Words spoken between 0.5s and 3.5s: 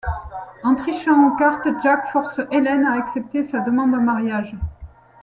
En trichant aux cartes, Jack force Helen à accepter